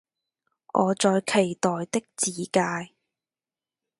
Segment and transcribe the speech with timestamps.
[0.73, 2.49] 我在期待的自介